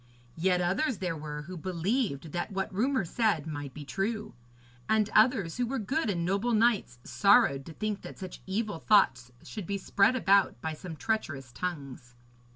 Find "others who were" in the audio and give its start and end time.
5.13-5.77